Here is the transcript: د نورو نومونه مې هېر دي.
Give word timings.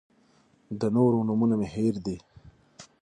د 0.79 0.81
نورو 0.95 1.17
نومونه 1.27 1.55
مې 1.59 1.67
هېر 1.75 1.95
دي. 2.05 2.17